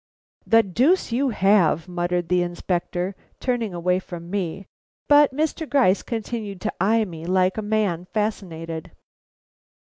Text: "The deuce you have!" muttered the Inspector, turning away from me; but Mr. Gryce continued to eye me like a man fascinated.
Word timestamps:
"The 0.47 0.63
deuce 0.63 1.11
you 1.11 1.29
have!" 1.29 1.87
muttered 1.87 2.29
the 2.29 2.41
Inspector, 2.41 3.15
turning 3.39 3.71
away 3.75 3.99
from 3.99 4.31
me; 4.31 4.65
but 5.07 5.31
Mr. 5.31 5.69
Gryce 5.69 6.01
continued 6.01 6.59
to 6.61 6.73
eye 6.81 7.05
me 7.05 7.27
like 7.27 7.55
a 7.55 7.61
man 7.61 8.05
fascinated. 8.05 8.93